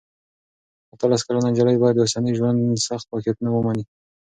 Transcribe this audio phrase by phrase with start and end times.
[0.93, 3.83] اتلس کلنه نجلۍ باید د اوسني ژوند سخت واقعیتونه ومني.